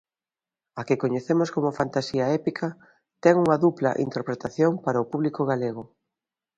[0.79, 2.67] A que coñecemos como fantasía épica
[3.23, 5.83] ten unha dupla interpretación para o público galego.